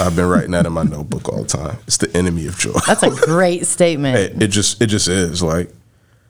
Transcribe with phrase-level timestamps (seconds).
[0.00, 1.76] I've been writing that in my notebook all the time.
[1.86, 2.72] It's the enemy of joy.
[2.86, 4.16] That's a great statement.
[4.16, 5.70] it, it just it just is like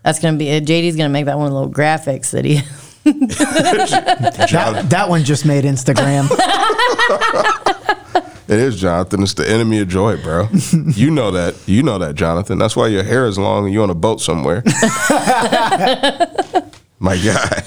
[0.02, 2.60] That's gonna be uh, JD's gonna make that one of the little graphics that he.
[3.04, 6.28] That, that one just made Instagram.
[8.48, 9.22] it is Jonathan.
[9.24, 10.48] It's the enemy of joy, bro.
[10.94, 11.56] you know that.
[11.66, 12.58] You know that, Jonathan.
[12.58, 14.62] That's why your hair is long and you're on a boat somewhere.
[17.00, 17.64] my guy.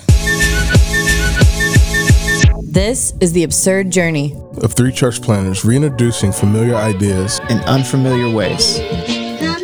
[2.76, 4.36] This is the absurd journey.
[4.62, 8.80] Of three church planters reintroducing familiar ideas in unfamiliar ways.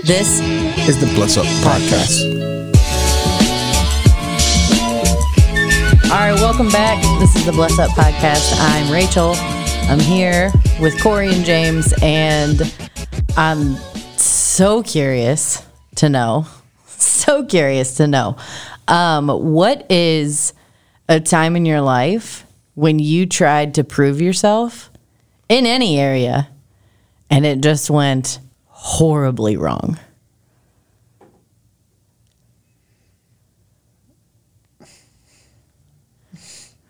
[0.06, 0.40] This
[0.88, 2.24] Is the Bless Up podcast.
[6.06, 7.04] All right, welcome back.
[7.20, 8.56] This is the Bless Up Podcast.
[8.58, 9.34] I'm Rachel.
[9.90, 10.50] I'm here
[10.80, 12.62] with Corey and James, and
[13.36, 13.76] I'm
[14.16, 15.62] so curious
[15.96, 16.46] to know,
[16.86, 18.38] so curious to know,
[18.88, 20.54] um, what is
[21.10, 24.90] a time in your life when you tried to prove yourself
[25.50, 26.50] in any area
[27.30, 30.00] and it just went horribly wrong?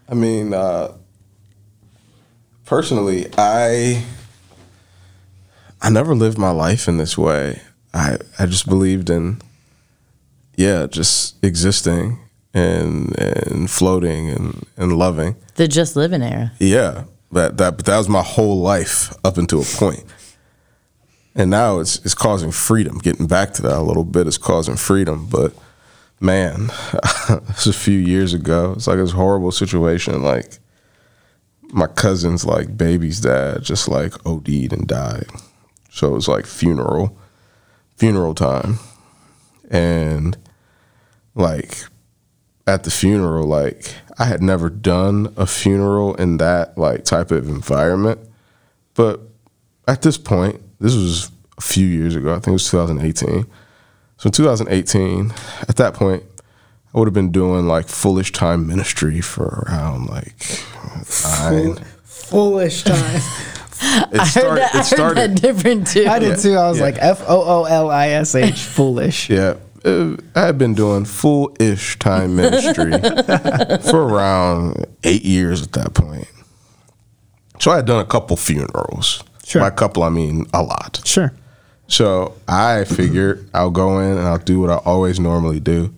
[0.07, 0.93] I mean, uh,
[2.65, 4.03] personally, I
[5.81, 7.61] I never lived my life in this way.
[7.93, 9.41] I I just believed in
[10.57, 12.19] yeah, just existing
[12.53, 15.35] and and floating and and loving.
[15.55, 16.51] The just living era.
[16.59, 20.03] Yeah, that that but that was my whole life up until a point.
[21.33, 22.97] And now it's it's causing freedom.
[22.97, 25.53] Getting back to that a little bit is causing freedom, but
[26.19, 26.67] man,
[27.29, 28.73] was a few years ago.
[28.75, 30.21] It's like this horrible situation.
[30.21, 30.59] Like
[31.71, 35.27] my cousin's like baby's dad just like OD'd and died.
[35.89, 37.17] So it was like funeral,
[37.95, 38.79] funeral time,
[39.69, 40.37] and
[41.35, 41.83] like
[42.67, 47.47] at the funeral, like I had never done a funeral in that like type of
[47.49, 48.19] environment.
[48.93, 49.21] But
[49.87, 52.31] at this point, this was a few years ago.
[52.31, 53.45] I think it was 2018.
[54.17, 55.33] So in 2018,
[55.67, 56.23] at that point,
[56.93, 60.35] I would have been doing like foolish time ministry for around like
[61.23, 61.75] nine.
[62.03, 63.21] Foolish time.
[64.11, 64.61] It started.
[64.63, 65.17] I It heard started.
[65.31, 66.05] that different too.
[66.07, 66.53] I did too.
[66.55, 66.83] I was Yeah.
[66.83, 68.61] like F O O L I S H.
[68.63, 69.29] Foolish.
[69.29, 69.55] Yeah.
[69.83, 72.91] Uh, I had been doing full ish time ministry
[73.89, 76.27] for around eight years at that point.
[77.59, 79.23] So I had done a couple funerals.
[79.45, 79.61] Sure.
[79.61, 81.01] By a couple, I mean a lot.
[81.05, 81.33] Sure.
[81.87, 85.93] So I figured I'll go in and I'll do what I always normally do.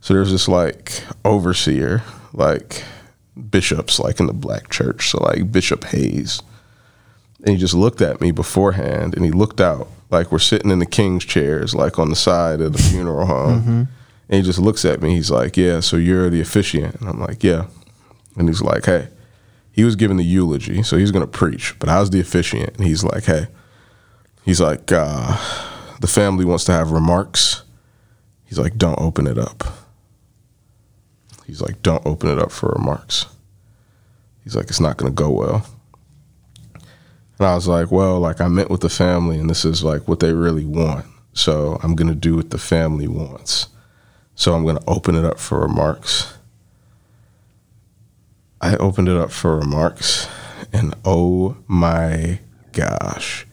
[0.00, 2.84] So there's this like overseer, like
[3.50, 5.10] bishops, like in the black church.
[5.10, 6.42] So like Bishop Hayes.
[7.40, 10.78] And he just looked at me beforehand and he looked out like we're sitting in
[10.78, 13.88] the king's chairs, like on the side of the funeral home.
[14.28, 15.14] And he just looks at me.
[15.16, 16.96] He's like, Yeah, so you're the officiant.
[16.96, 17.66] And I'm like, Yeah.
[18.36, 19.08] And he's like, Hey,
[19.72, 22.76] he was giving the eulogy, so he's gonna preach, but I was the officiant.
[22.76, 23.46] And he's like, Hey,
[24.44, 25.36] he's like, uh,
[26.00, 27.62] the family wants to have remarks.
[28.44, 29.64] He's like, don't open it up.
[31.46, 33.26] He's like, don't open it up for remarks.
[34.44, 35.66] He's like, it's not going to go well.
[37.38, 40.06] And I was like, well, like I met with the family and this is like
[40.06, 41.06] what they really want.
[41.32, 43.68] So I'm going to do what the family wants.
[44.34, 46.34] So I'm going to open it up for remarks.
[48.60, 50.28] I opened it up for remarks
[50.72, 52.40] and oh my
[52.72, 53.46] gosh.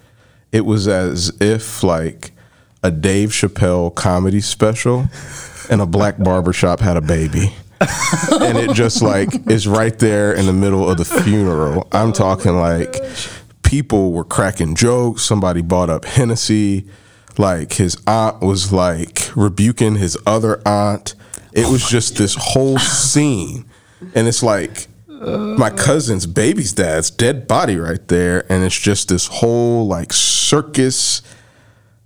[0.51, 2.31] It was as if like
[2.83, 5.05] a Dave Chappelle comedy special
[5.69, 7.53] and a black barbershop had a baby.
[8.41, 11.87] and it just like is right there in the middle of the funeral.
[11.91, 12.95] I'm talking like
[13.69, 15.21] people were cracking jokes.
[15.21, 16.87] Somebody bought up Hennessy.
[17.37, 21.13] Like his aunt was like rebuking his other aunt.
[21.53, 23.65] It was just this whole scene.
[24.15, 28.51] And it's like my cousin's baby's dad's dead body right there.
[28.51, 31.21] And it's just this whole like circus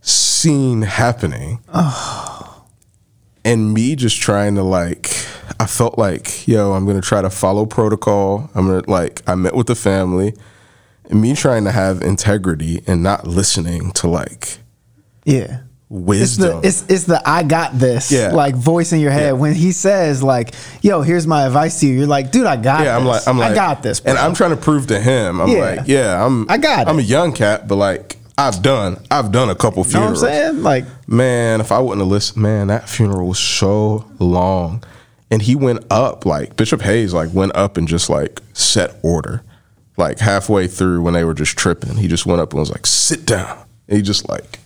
[0.02, 1.62] scene happening.
[3.46, 5.06] And me just trying to like,
[5.62, 8.50] I felt like, yo, I'm gonna try to follow protocol.
[8.54, 10.34] I'm gonna like, I met with the family,
[11.10, 14.58] me trying to have integrity and not listening to like
[15.26, 15.60] Yeah.
[15.96, 16.62] It's wisdom.
[16.62, 18.32] the it's it's the I got this Yeah.
[18.32, 19.32] like voice in your head Yeah.
[19.34, 22.80] when he says like, "Yo, here's my advice to you." You're like, "Dude, I got
[22.84, 23.02] yeah, this.
[23.02, 24.18] I'm like, I'm like, I got this." and.
[24.18, 25.60] I'm trying to prove to him, I'm Yeah.
[25.60, 29.52] like, yeah, I'm, I got I'm a young cat, but like, I've done, I've done
[29.52, 30.64] a couple you know what I'm saying?
[30.64, 34.84] Like, Man, if I wouldn't have listened, man, that funeral was so long.
[35.30, 39.44] And he went up, like Bishop Hayes, like went up and just like set order.
[39.98, 42.88] Like halfway through when they were just tripping, he just went up and was like,
[42.88, 43.66] sit down.
[43.88, 44.60] And he just like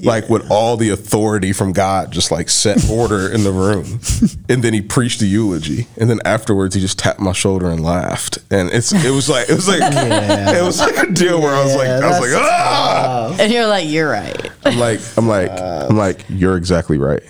[0.00, 4.00] like with all the authority from God, just like set order in the room.
[4.50, 7.84] And then he preached the eulogy, and then afterwards he just tapped my shoulder and
[7.84, 8.38] laughed.
[8.50, 11.62] And it's it was like it was like it was like a deal where I
[11.62, 13.36] was like I was like that's ah.
[13.38, 14.50] And you're like, you're right.
[14.64, 17.22] I'm like I'm like I'm like you're exactly right.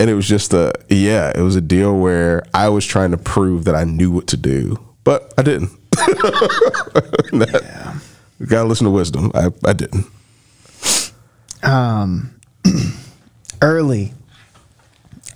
[0.00, 3.16] And it was just a yeah, it was a deal where I was trying to
[3.16, 5.70] prove that I knew what to do, but I didn't.
[7.32, 7.96] That-
[8.38, 9.30] You gotta listen to wisdom.
[9.34, 10.04] I, I didn't.
[11.62, 12.38] Um,
[13.62, 14.12] early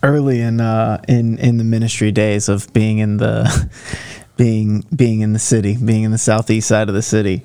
[0.02, 3.70] early in uh in in the ministry days of being in the
[4.36, 7.42] being being in the city being in the southeast side of the city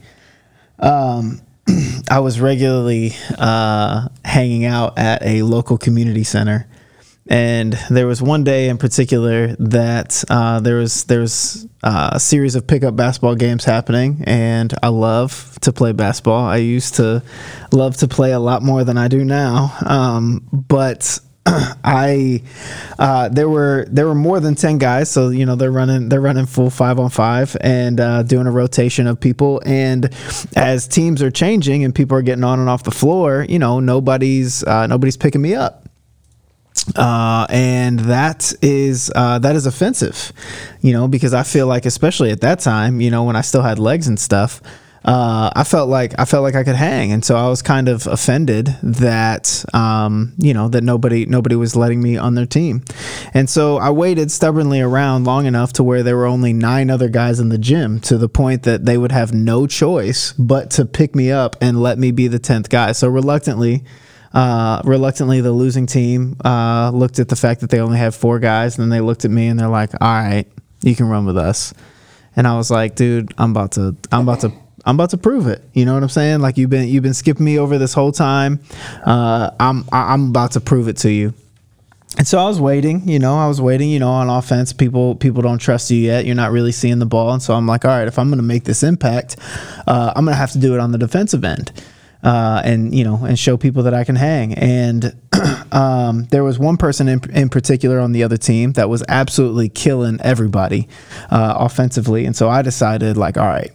[0.80, 1.42] um
[2.10, 6.66] i was regularly uh hanging out at a local community center
[7.28, 12.20] and there was one day in particular that uh, there was there was uh, a
[12.20, 16.46] series of pickup basketball games happening, and I love to play basketball.
[16.46, 17.24] I used to
[17.72, 22.44] love to play a lot more than I do now, um, but I
[23.00, 26.22] uh, there were there were more than ten guys, so you know they're running they're
[26.22, 29.64] running full five on five and uh, doing a rotation of people.
[29.66, 30.14] And
[30.56, 33.80] as teams are changing and people are getting on and off the floor, you know
[33.80, 35.85] nobody's uh, nobody's picking me up
[36.96, 40.32] uh, and that is uh, that is offensive,
[40.82, 43.64] you know, because I feel like, especially at that time, you know, when I still
[43.64, 44.62] had legs and stuff,
[45.06, 47.88] uh, I felt like I felt like I could hang, and so I was kind
[47.90, 52.84] of offended that um, you know that nobody nobody was letting me on their team,
[53.34, 57.08] and so I waited stubbornly around long enough to where there were only nine other
[57.08, 60.86] guys in the gym, to the point that they would have no choice but to
[60.86, 62.92] pick me up and let me be the tenth guy.
[62.92, 63.84] So reluctantly.
[64.36, 68.38] Uh, reluctantly, the losing team uh, looked at the fact that they only have four
[68.38, 70.46] guys, and then they looked at me and they're like, "All right,
[70.82, 71.74] you can run with us."
[72.36, 74.52] And I was like, "Dude, I'm about to, I'm about to,
[74.86, 76.42] I'm about to prove it." You know what I'm saying?
[76.42, 78.60] Like you've been, you've been skipping me over this whole time.
[79.06, 81.34] Uh, I'm, I'm about to prove it to you.
[82.18, 84.72] And so I was waiting, you know, I was waiting, you know, on offense.
[84.72, 86.26] People people don't trust you yet.
[86.26, 87.32] You're not really seeing the ball.
[87.32, 89.38] And so I'm like, all right, if I'm going to make this impact,
[89.88, 91.72] uh, I'm going to have to do it on the defensive end.
[92.26, 94.56] Uh, and you know, and show people that I can hang.
[94.56, 95.16] And
[95.72, 99.70] um, there was one person in, in particular on the other team that was absolutely
[99.70, 100.90] killing everybody
[101.30, 102.26] uh, offensively.
[102.26, 103.72] And so I decided, like, all right,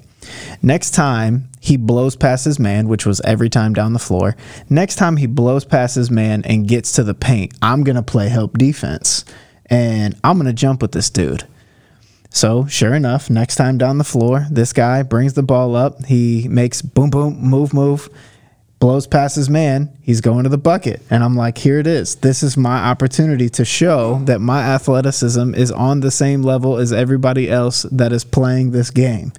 [0.63, 4.37] Next time he blows past his man, which was every time down the floor,
[4.69, 8.03] next time he blows past his man and gets to the paint, I'm going to
[8.03, 9.25] play help defense
[9.67, 11.47] and I'm going to jump with this dude.
[12.33, 16.05] So, sure enough, next time down the floor, this guy brings the ball up.
[16.05, 18.09] He makes boom, boom, move, move,
[18.81, 19.97] blows past his man.
[20.01, 21.03] He's going to the bucket.
[21.11, 22.17] And I'm like, here it is.
[22.17, 26.93] This is my opportunity to show that my athleticism is on the same level as
[26.93, 29.33] everybody else that is playing this game.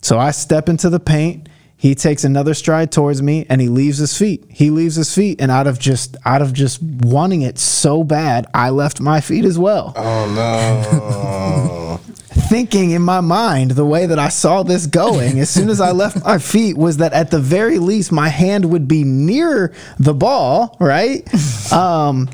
[0.00, 1.48] So I step into the paint.
[1.76, 4.44] He takes another stride towards me and he leaves his feet.
[4.48, 8.46] He leaves his feet and out of just out of just wanting it so bad,
[8.54, 9.92] I left my feet as well.
[9.96, 12.00] Oh no.
[12.34, 15.92] Thinking in my mind the way that I saw this going as soon as I
[15.92, 20.14] left my feet was that at the very least my hand would be near the
[20.14, 21.28] ball, right?
[21.72, 22.28] Um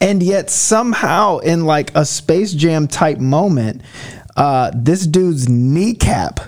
[0.00, 3.82] and yet somehow in like a space jam type moment,
[4.36, 6.40] uh this dude's kneecap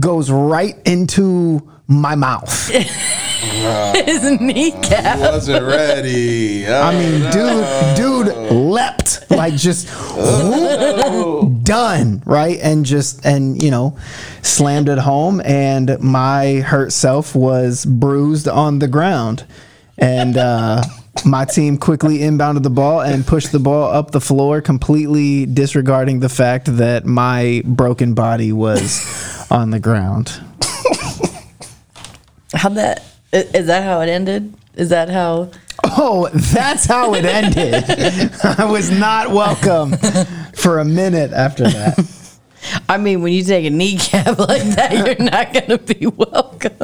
[0.00, 2.68] goes right into my mouth.
[2.72, 5.18] His kneecap.
[5.18, 6.66] Wasn't ready.
[6.66, 12.58] Oh, I mean, dude, dude leapt like just whoop, done, right?
[12.60, 13.96] And just and you know,
[14.42, 19.44] slammed it home, and my hurt self was bruised on the ground,
[19.98, 20.82] and uh,
[21.24, 26.20] my team quickly inbounded the ball and pushed the ball up the floor, completely disregarding
[26.20, 30.40] the fact that my broken body was on the ground.
[32.54, 34.52] How that i- is that how it ended?
[34.74, 35.50] Is that how?
[35.84, 37.74] Oh, that's how it ended.
[38.44, 39.92] I was not welcome
[40.54, 42.38] for a minute after that.
[42.88, 46.76] I mean, when you take a kneecap like that, you're not gonna be welcome.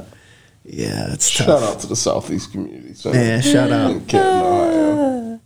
[0.64, 1.46] Yeah, it's tough.
[1.46, 3.18] Shout out to the Southeast Community Center.
[3.18, 3.90] Yeah, shout out.
[3.92, 5.40] in Canton, Ohio.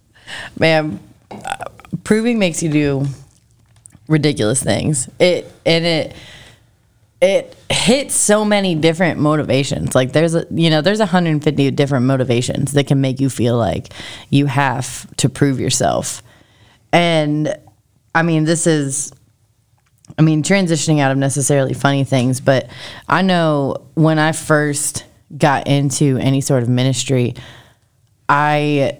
[0.59, 0.99] Man,
[1.31, 1.65] uh,
[2.05, 3.07] proving makes you do
[4.09, 5.09] ridiculous things.
[5.19, 6.15] It and it
[7.23, 9.95] it hits so many different motivations.
[9.95, 13.95] Like there's a you know there's 150 different motivations that can make you feel like
[14.29, 16.21] you have to prove yourself.
[16.93, 17.57] And
[18.13, 19.13] I mean, this is
[20.19, 22.69] I mean, transitioning out of necessarily funny things, but
[23.09, 27.35] I know when I first got into any sort of ministry,
[28.29, 28.99] I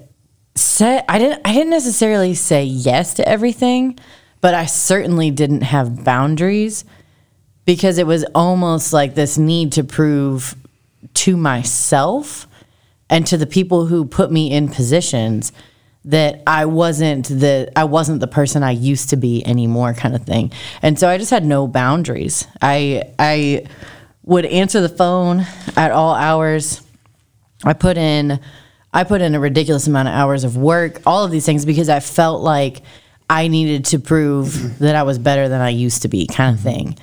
[0.55, 3.99] said I didn't I didn't necessarily say yes to everything,
[4.41, 6.85] but I certainly didn't have boundaries
[7.65, 10.55] because it was almost like this need to prove
[11.15, 12.47] to myself
[13.11, 15.53] and to the people who put me in positions
[16.05, 20.25] that I wasn't the I wasn't the person I used to be anymore kind of
[20.25, 20.53] thing.
[20.81, 22.47] And so I just had no boundaries.
[22.61, 23.67] I I
[24.25, 26.83] would answer the phone at all hours.
[27.65, 28.41] I put in
[28.93, 31.89] I put in a ridiculous amount of hours of work, all of these things because
[31.89, 32.83] I felt like
[33.31, 36.63] I needed to prove that I was better than I used to be kind of
[36.63, 36.99] thing.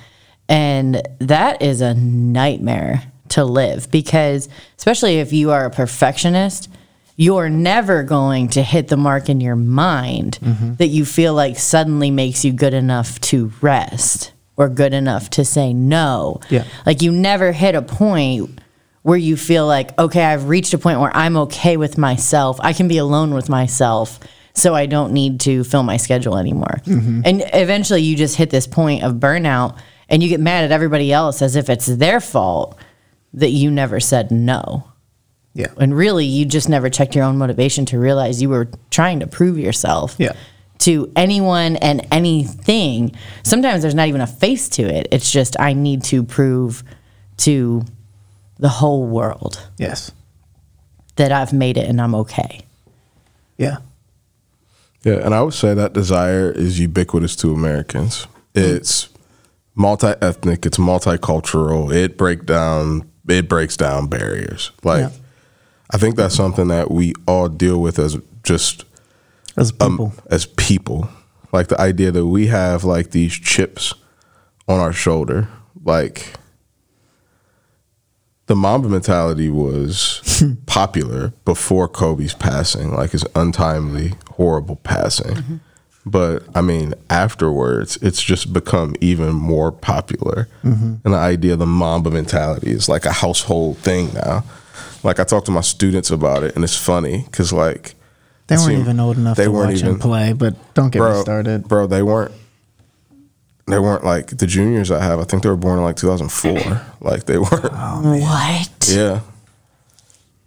[0.50, 6.68] And that is a nightmare to live because especially if you are a perfectionist,
[7.16, 10.74] you're never going to hit the mark in your mind mm-hmm.
[10.74, 15.44] that you feel like suddenly makes you good enough to rest or good enough to
[15.44, 16.40] say no.
[16.50, 16.64] Yeah.
[16.84, 18.60] Like you never hit a point
[19.02, 22.58] where you feel like, okay, I've reached a point where I'm okay with myself.
[22.60, 24.18] I can be alone with myself.
[24.54, 26.80] So I don't need to fill my schedule anymore.
[26.84, 27.22] Mm-hmm.
[27.24, 29.78] And eventually you just hit this point of burnout
[30.10, 32.76] and you get mad at everybody else as if it's their fault
[33.32, 34.84] that you never said no.
[35.54, 35.68] Yeah.
[35.78, 39.26] And really, you just never checked your own motivation to realize you were trying to
[39.26, 40.32] prove yourself Yeah.
[40.80, 43.12] to anyone and anything.
[43.42, 45.08] Sometimes there's not even a face to it.
[45.12, 46.82] It's just, I need to prove
[47.38, 47.84] to
[48.58, 50.12] the whole world Yes.
[51.16, 52.62] that I've made it and I'm okay.
[53.56, 53.78] Yeah.
[55.02, 58.26] Yeah, and I would say that desire is ubiquitous to Americans.
[58.54, 59.08] It's
[59.74, 61.92] multi-ethnic, it's multicultural.
[61.94, 64.72] It break down it breaks down barriers.
[64.82, 65.10] Like Yeah.
[65.92, 68.84] I think that's something that we all deal with as just
[69.56, 70.14] As um, people.
[70.30, 71.08] as people.
[71.52, 73.94] Like the idea that we have like these chips
[74.68, 75.48] on our shoulder.
[75.84, 76.34] Like
[78.46, 85.36] the Mamba mentality was popular before Kobe's passing, like his untimely, horrible passing.
[85.36, 85.56] Mm-hmm.
[86.06, 90.48] But I mean, afterwards, it's just become even more popular.
[90.64, 90.94] Mm-hmm.
[91.04, 94.44] And the idea of the Mamba mentality is like a household thing now.
[95.02, 97.94] Like I talk to my students about it, and it's funny because like
[98.46, 100.90] they weren't seemed- even old enough they to weren't watch even- him play, but don't
[100.90, 101.68] get me started.
[101.68, 102.32] Bro, they weren't.
[103.66, 105.20] They weren't like the juniors I have.
[105.20, 106.86] I think they were born in like 2004.
[107.02, 107.70] Like they weren't.
[107.72, 108.88] Oh, what?
[108.90, 109.20] Yeah,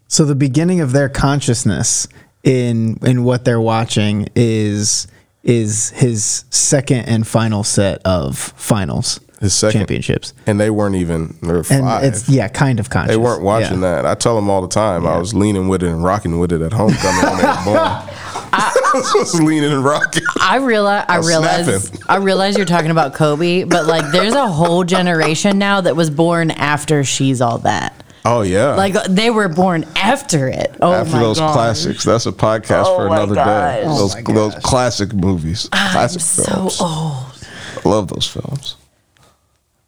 [0.07, 2.07] So the beginning of their consciousness
[2.43, 5.07] in in what they're watching is
[5.43, 9.81] is his second and final set of finals, His second.
[9.81, 11.38] championships, and they weren't even.
[11.41, 12.03] They were and five.
[12.05, 13.12] it's yeah, kind of conscious.
[13.12, 14.01] they weren't watching Yeah.
[14.01, 14.05] that.
[14.05, 15.05] I tell them all the time.
[15.05, 18.09] I was leaning with it and rocking with it at homecoming when they were born.
[18.55, 18.71] I
[19.15, 20.23] was leaning and rocking.
[20.39, 22.05] I realize I was realize snapping.
[22.07, 26.09] I realize you're talking about Kobe, but like there's a whole generation now that was
[26.12, 27.95] born after she's all that.
[28.25, 30.74] Oh yeah, Like uh, they were born after it.
[30.82, 31.53] Oh after my those gosh.
[31.53, 32.03] classics.
[32.06, 33.84] That's a podcast Oh for my another day.
[33.86, 37.48] Oh, those Oh my those classic movies, I'm classic so old.
[37.86, 38.75] I love those films.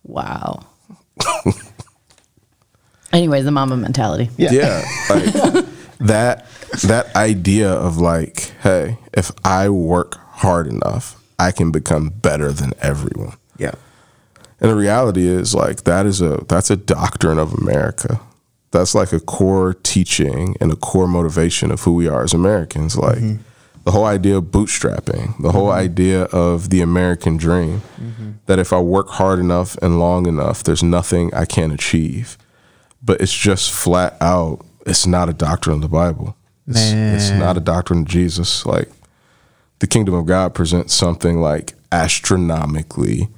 [0.04, 0.66] Wow.
[3.14, 4.30] Anyways, the Mamba mentality.
[4.38, 4.52] Yeah.
[4.52, 5.66] yeah like
[6.00, 6.46] that
[6.84, 12.74] that idea of like hey if i work hard enough i can become better than
[12.82, 13.76] everyone Yeah.
[14.66, 18.20] And the reality is like that is a that's a doctrine of america.
[18.72, 22.98] That's like a core teaching and a core motivation of who we are as americans.
[22.98, 23.44] Like mm-hmm.
[23.84, 25.86] the whole idea of bootstrapping the whole mm-hmm.
[25.86, 28.32] idea of the american dream mm-hmm.
[28.48, 32.36] that if i work hard enough and long enough there's nothing i can't achieve.
[33.04, 36.36] But it's just flat out it's not a doctrine of the bible.
[36.68, 38.66] It's, it's not a doctrine of jesus.
[38.66, 38.90] Like
[39.78, 43.30] the kingdom of god presents something like astronomically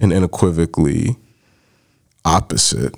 [0.00, 1.16] and unequivocally
[2.24, 2.94] opposite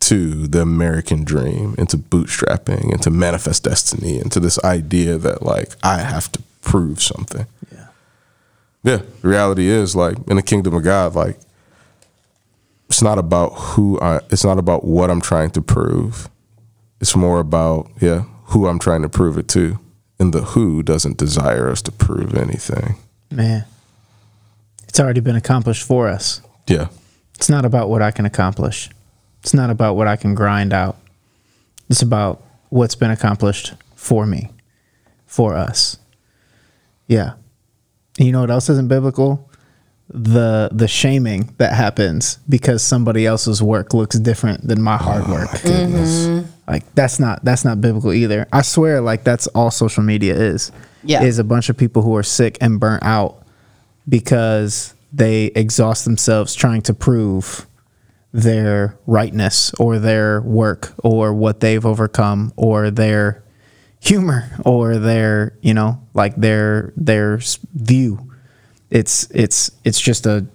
[0.00, 5.16] to the american dream and to bootstrapping and to manifest destiny and to this idea
[5.18, 7.86] that like i have to prove something Yeah.
[8.82, 11.38] yeah the reality is like in the kingdom of god like
[12.88, 16.28] it's not about who I it's not about what I'm trying to prove.
[17.00, 19.78] It's more about yeah, who I'm trying to prove it to.
[20.18, 22.96] And the who doesn't desire us to prove anything.
[23.30, 23.64] Man.
[24.90, 26.42] It's already been accomplished for us.
[26.66, 26.88] Yeah.
[27.36, 28.90] It's not about what I can accomplish.
[29.38, 30.96] It's not about what I can grind out.
[31.88, 34.50] It's about what's been accomplished for me,
[35.26, 35.96] for us.
[37.06, 37.34] Yeah.
[38.18, 39.48] And you know what else isn't biblical?
[40.08, 45.32] The the shaming that happens because somebody else's work looks different than my hard oh,
[45.32, 45.52] work.
[45.62, 46.26] Goodness.
[46.26, 46.50] Mm-hmm.
[46.68, 48.48] Like that's not that's not biblical either.
[48.52, 50.72] I swear like that's all social media is.
[51.04, 51.22] Yeah.
[51.22, 53.40] Is a bunch of people who are sick and burnt out
[54.08, 57.66] because they exhaust themselves trying to prove
[58.32, 63.42] their rightness or their work or what they've overcome or their
[64.00, 67.38] humor or their you know like their their
[67.74, 68.30] view
[68.88, 70.46] it's it's it's just a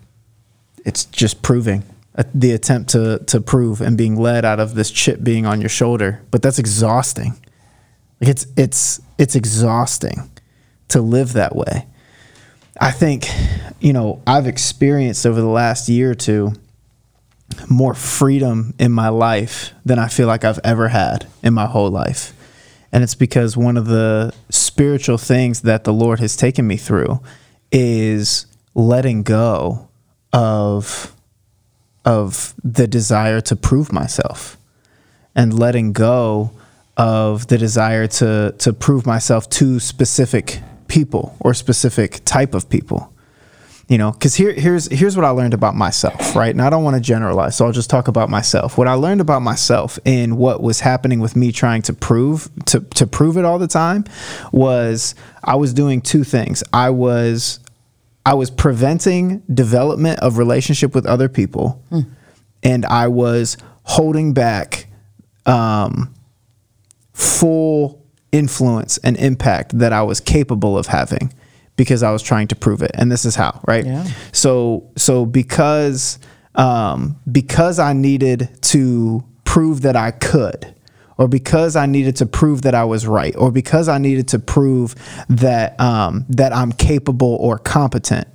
[0.85, 1.83] it's just proving
[2.17, 5.59] uh, the attempt to to prove and being led out of this chip being on
[5.59, 6.21] your shoulder.
[6.31, 7.31] But that's exhausting.
[8.21, 10.29] Like it's it's it's exhausting
[10.89, 11.87] to live that way.
[12.79, 13.27] I think,
[13.79, 16.53] you know, I've experienced over the last year or two
[17.70, 21.89] more freedom in my life than I feel like I've ever had in my whole
[21.89, 22.34] life.
[22.91, 27.22] And it's because one of the spiritual things that the Lord has taken me through
[27.72, 29.89] is letting go
[30.34, 31.13] of
[32.03, 34.58] of the desire to prove myself
[35.36, 36.51] and letting go
[36.98, 40.62] of the desire to to prove myself to specific
[40.97, 43.11] people or specific type of people
[43.87, 44.11] you know?
[44.11, 46.49] Because here here's here's what i learned about myself right?
[46.49, 48.77] And i don't want to generalize so i'll just talk about myself.
[48.77, 52.79] What i learned about myself and what was happening with me trying to prove to,
[52.79, 54.05] to prove it all the time
[54.51, 56.63] was i was doing two things.
[56.73, 57.59] I was
[58.25, 61.83] i was preventing development of relationship with other people
[62.63, 64.87] and i was holding back
[65.45, 66.11] um,
[67.13, 68.03] full
[68.36, 71.34] influence and impact that I was capable of having
[71.77, 72.92] because I was trying to prove it.
[72.94, 73.86] And this is how, right?
[73.86, 74.08] Yeah.
[74.32, 76.20] So so because
[76.56, 80.74] um, because I needed to prove that I could,
[81.18, 84.39] or because I needed to prove that I was right, or because I needed to
[84.39, 84.96] prove
[85.30, 88.27] that um, that I'm capable or competent,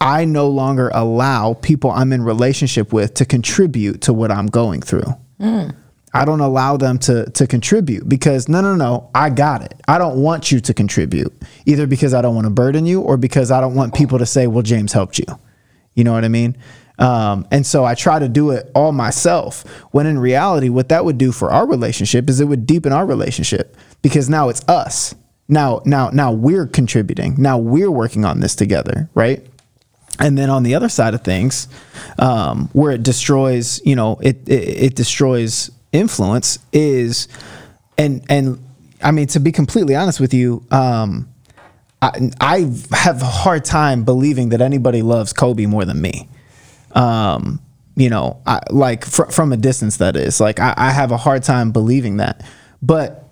[0.00, 4.82] I no longer allow people I'm in relationship with to contribute to what I'm going
[4.82, 5.14] through.
[6.14, 9.74] I don't allow them to to contribute because no no no I got it.
[9.86, 11.32] I don't want you to contribute
[11.66, 14.26] either because I don't want to burden you or because I don't want people to
[14.26, 15.26] say well James helped you.
[15.94, 16.56] You know what I mean?
[16.98, 19.62] Um, and so I try to do it all myself
[19.92, 23.06] when in reality what that would do for our relationship is it would deepen our
[23.06, 25.14] relationship because now it's us.
[25.48, 27.36] Now now now we're contributing.
[27.38, 29.46] Now we're working on this together, right?
[30.20, 31.68] and then on the other side of things
[32.18, 37.28] um, where it destroys you know it, it it destroys influence is
[37.96, 38.62] and and
[39.02, 41.28] i mean to be completely honest with you um,
[42.00, 42.58] I, I
[42.92, 46.28] have a hard time believing that anybody loves kobe more than me.
[46.92, 47.60] Um,
[47.96, 50.40] you know I, like fr- from a distance that is.
[50.40, 52.46] Like I, I have a hard time believing that.
[52.80, 53.28] But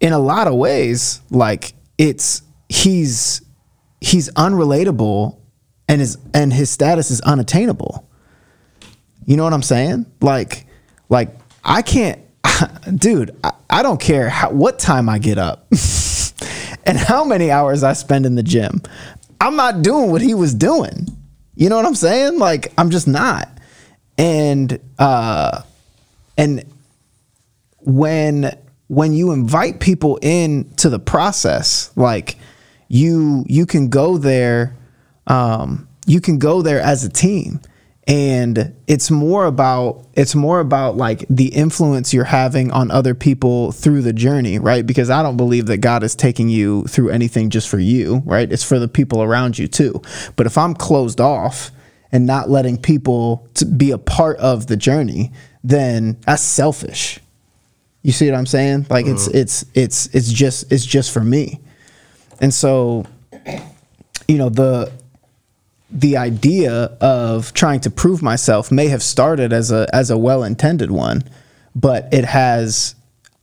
[0.00, 3.42] in a lot of ways like it's he's
[4.00, 5.38] he's unrelatable
[5.88, 8.08] and his and his status is unattainable.
[9.26, 10.06] You know what i'm saying?
[10.22, 10.66] Like
[11.10, 12.20] like i can't
[12.96, 15.66] dude i, I don't care how, what time i get up
[16.88, 18.82] and how many hours i spend in the gym.
[19.40, 21.06] I'm not doing what he was doing.
[21.54, 22.38] You know what i'm saying?
[22.38, 23.48] Like i'm just not.
[24.16, 25.62] And uh
[26.36, 26.64] and
[27.80, 28.56] when
[28.88, 32.36] when you invite people in to the process like
[32.88, 34.74] you you can go there
[35.26, 37.60] um you can go there as a team
[38.08, 43.70] and it's more about it's more about like the influence you're having on other people
[43.70, 44.86] through the journey right?
[44.86, 48.50] Because i don't believe that god is taking you through anything just for you right?
[48.50, 50.02] It's for the people around you too.
[50.36, 51.70] But if i'm closed off
[52.10, 55.30] and not letting people to be a part of the journey
[55.62, 57.20] then that's selfish.
[58.02, 58.86] You see what I'm saying?
[58.88, 59.38] Like it's mm-hmm.
[59.38, 61.60] it's it's it's just it's just for me.
[62.40, 63.04] And so
[64.26, 64.90] you know the
[65.90, 70.90] the idea of trying to prove myself may have started as a as a well-intended
[70.90, 71.24] one,
[71.74, 72.94] but it has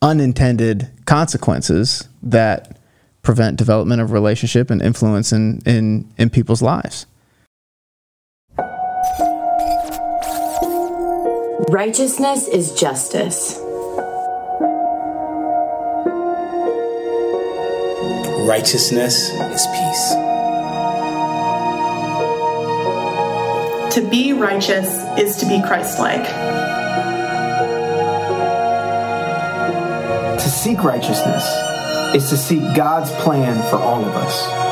[0.02, 2.78] unintended consequences that
[3.24, 7.08] prevent development of relationship and influence in in in people's lives.
[11.70, 13.60] Righteousness is justice.
[18.48, 20.25] Righteousness is peace.
[23.96, 26.26] To be righteous is to be Christ like.
[30.38, 31.46] To seek righteousness
[32.14, 34.66] is to seek God's plan for all of us.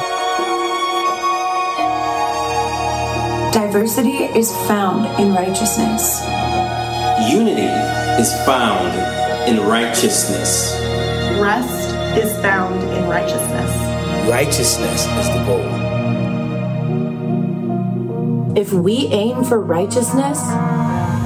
[3.54, 6.22] Diversity is found in righteousness.
[7.32, 7.72] Unity
[8.22, 8.94] is found
[9.48, 10.78] in righteousness.
[11.40, 14.30] Rest is found in righteousness.
[14.30, 15.93] Righteousness is the goal.
[18.56, 20.40] If we aim for righteousness,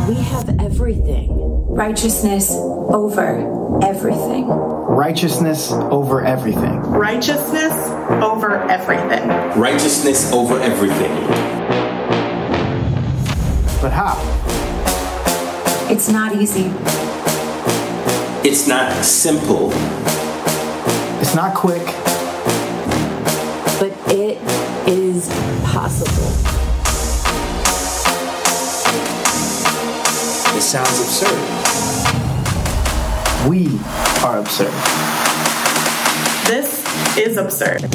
[0.07, 1.27] we have everything.
[1.67, 4.47] Righteousness over everything.
[4.47, 6.79] Righteousness over everything.
[6.83, 7.73] Righteousness
[8.23, 9.27] over everything.
[9.59, 11.27] Righteousness over everything.
[13.81, 14.15] But how?
[15.91, 16.71] It's not easy.
[18.47, 19.71] It's not simple.
[21.19, 21.85] It's not quick.
[23.81, 24.37] But it
[24.87, 25.27] is
[25.65, 26.56] possible.
[30.67, 31.39] Sounds absurd.
[33.47, 33.79] We
[34.21, 34.73] are absurd.
[36.45, 36.83] This
[37.17, 37.85] is absurd.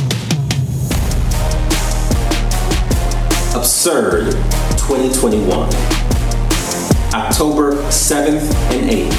[3.54, 4.32] Absurd
[4.78, 5.68] 2021.
[7.12, 9.12] October 7th and 8th.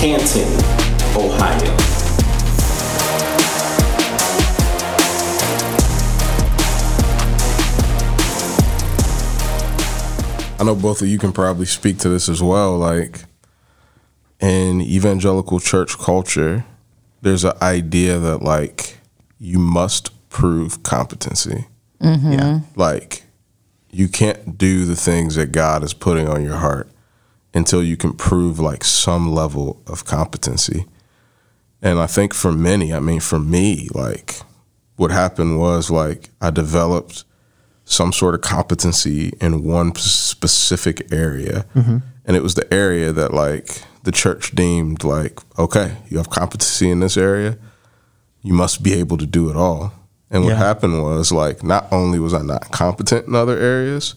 [0.00, 0.48] Canton,
[1.14, 1.89] Ohio.
[10.60, 12.76] I know both of you can probably speak to this as well.
[12.76, 13.24] Like
[14.40, 16.66] in evangelical church culture,
[17.22, 18.98] there's an idea that like
[19.38, 21.66] you must prove competency.
[22.02, 22.32] Mm-hmm.
[22.32, 22.60] Yeah.
[22.76, 23.22] Like
[23.90, 26.90] you can't do the things that God is putting on your heart
[27.54, 30.84] until you can prove like some level of competency.
[31.80, 34.36] And I think for many, I mean for me, like
[34.96, 37.24] what happened was like I developed
[37.90, 41.66] some sort of competency in one specific area.
[41.74, 41.96] Mm-hmm.
[42.24, 46.88] And it was the area that like the church deemed like, okay, you have competency
[46.88, 47.58] in this area,
[48.42, 49.92] you must be able to do it all.
[50.30, 50.56] And what Yeah.
[50.58, 54.14] happened was like not only was I not competent in other areas,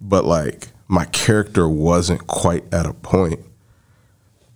[0.00, 3.40] but like my character wasn't quite at a point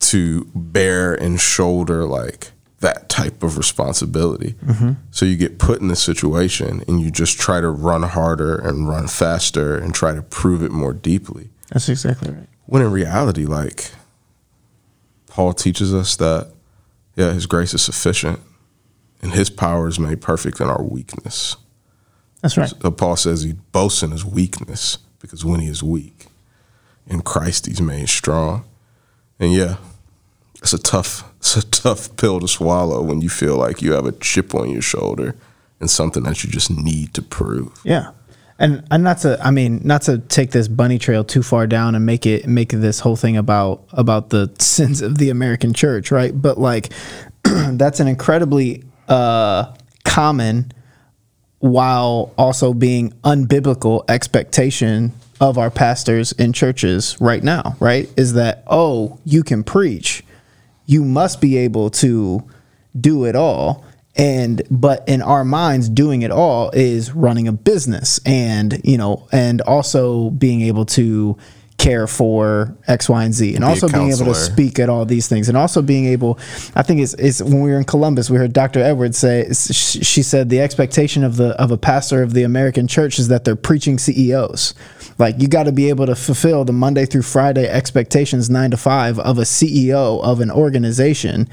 [0.01, 4.55] to bear and shoulder like that type of responsibility.
[4.65, 4.93] Mm-hmm.
[5.11, 8.89] So you get put in this situation and you just try to run harder and
[8.89, 11.49] run faster and try to prove it more deeply.
[11.71, 12.49] That's exactly right.
[12.67, 13.91] When in reality, like
[15.29, 16.53] Paul teaches us that,
[17.15, 18.41] yeah, his grace is sufficient
[19.23, 21.57] and his power is made perfect in our weakness.
[22.43, 22.69] That's right.
[22.69, 26.27] So Paul says he boasts in his weakness because when he is weak,
[27.07, 28.65] in Christ he's made strong.
[29.41, 29.77] And yeah,
[30.61, 34.07] it's a tough, it's a tough pill to swallow when you feel like you have
[34.07, 35.35] a chip on your shoulder
[35.81, 37.79] and something that you just need to prove.
[37.85, 38.13] Yeah.
[38.59, 41.95] And and not to I mean, not to take this bunny trail too far down
[41.95, 46.11] and make it make this whole thing about about the sins of the American church,
[46.11, 46.33] right?
[46.35, 46.93] But like
[47.45, 50.73] that's an incredibly uh common
[51.59, 58.11] while also being unbiblical expectation of our pastors in churches right now, right?
[58.17, 60.23] Is that oh, you can preach.
[60.87, 62.43] You must be able to
[62.99, 63.85] do it all.
[64.19, 69.29] And but in our minds doing it all is running a business and, you know,
[69.31, 71.37] and also being able to
[71.79, 75.05] care for X, Y, and Z, and Be also being able to speak at all
[75.05, 76.39] these things, and also being able.
[76.75, 78.81] I think it's, it's when we were in Columbus, we heard Dr.
[78.81, 83.19] Edwards say she said the expectation of the of a pastor of the American church
[83.19, 84.75] is that they're preaching CEOs.
[85.19, 88.77] Like you got to be able to fulfill the Monday through Friday expectations, nine to
[88.77, 91.49] five, of a CEO of an organization,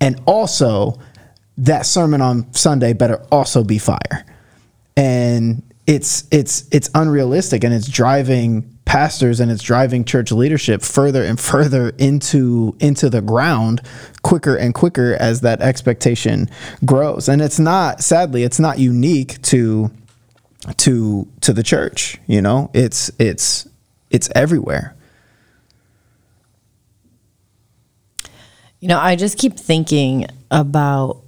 [0.00, 0.98] and also
[1.58, 4.26] that sermon on Sunday better also be fire.
[4.96, 11.24] And it's it's it's unrealistic and it's driving pastors and it's driving church leadership further
[11.24, 13.80] and further into into the ground
[14.22, 16.48] quicker and quicker as that expectation
[16.84, 17.28] grows.
[17.28, 19.90] And it's not sadly it's not unique to
[20.76, 23.68] to to the church you know it's it's
[24.10, 24.94] it's everywhere
[28.82, 31.22] You know, I just keep thinking about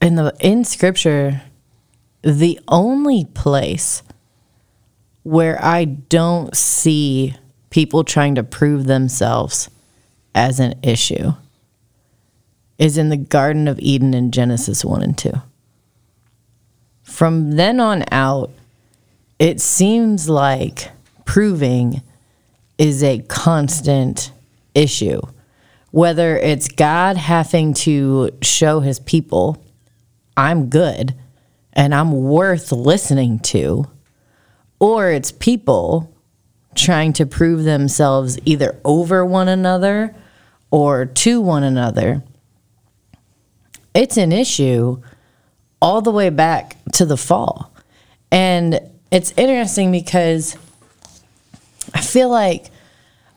[0.00, 1.42] in the in scripture
[2.22, 4.02] the only place
[5.22, 7.36] where I don't see
[7.68, 9.68] people trying to prove themselves
[10.34, 11.32] as an issue
[12.78, 15.30] is in the Garden of Eden in Genesis 1 and 2.
[17.08, 18.52] From then on out,
[19.38, 20.90] it seems like
[21.24, 22.02] proving
[22.76, 24.30] is a constant
[24.74, 25.22] issue.
[25.90, 29.64] Whether it's God having to show his people,
[30.36, 31.14] I'm good
[31.72, 33.86] and I'm worth listening to,
[34.78, 36.14] or it's people
[36.76, 40.14] trying to prove themselves either over one another
[40.70, 42.22] or to one another.
[43.94, 45.02] It's an issue
[45.80, 47.72] all the way back to the fall.
[48.30, 50.56] And it's interesting because
[51.94, 52.70] I feel like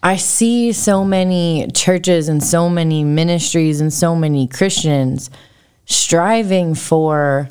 [0.03, 5.29] I see so many churches and so many ministries and so many Christians
[5.85, 7.49] striving for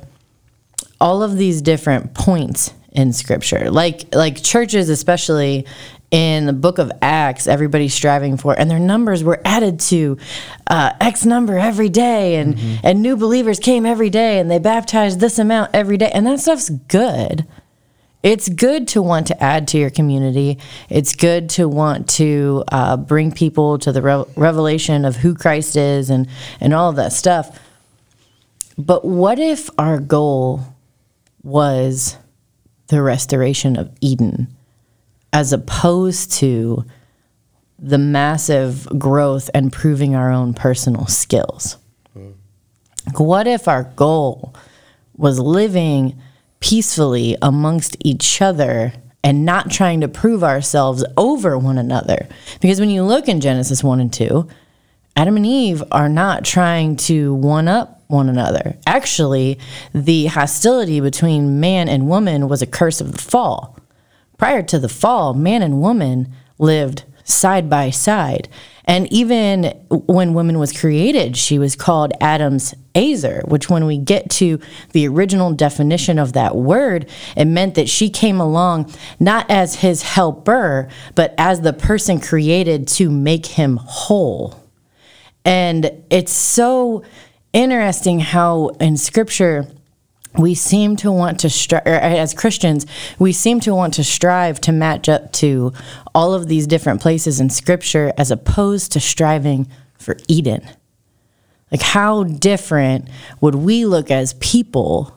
[1.00, 3.70] all of these different points in scripture.
[3.70, 5.66] Like like churches especially
[6.11, 10.18] in the book of Acts, everybody's striving for, and their numbers were added to
[10.66, 15.20] uh, X number every day, and and new believers came every day, and they baptized
[15.20, 17.46] this amount every day, and that stuff's good.
[18.23, 20.59] It's good to want to add to your community.
[20.90, 25.77] It's good to want to uh, bring people to the rev- revelation of who Christ
[25.77, 26.29] is and
[26.61, 27.59] and all of that stuff.
[28.77, 30.75] But what if our goal
[31.42, 32.16] was
[32.88, 34.49] the restoration of Eden?
[35.33, 36.85] As opposed to
[37.79, 41.77] the massive growth and proving our own personal skills.
[43.07, 44.55] Like, What if our goal
[45.16, 46.21] was living
[46.61, 52.29] peacefully amongst each other and not trying to prove ourselves over one another?
[52.61, 54.47] Because when you look in Genesis 1 and 2,
[55.16, 58.77] Adam and Eve are not trying to one up one another.
[58.87, 59.59] Actually,
[59.95, 63.80] the hostility between man and woman was a curse of the fall.
[64.40, 68.48] Prior to the fall, man and woman lived side by side.
[68.87, 74.31] And even when woman was created, she was called Adam's ezer, which, when we get
[74.31, 74.59] to
[74.92, 80.00] the original definition of that word, it meant that she came along not as his
[80.00, 84.59] helper, but as the person created to make him whole.
[85.44, 87.05] And it's so
[87.53, 89.66] interesting how in scripture
[90.38, 92.87] we seem to want to strive, uh, as Christians,
[93.19, 95.73] we seem to want to strive to match up to
[96.14, 100.69] all of these different places in scripture as opposed to striving for Eden.
[101.71, 103.09] Like, how different
[103.40, 105.16] would we look as people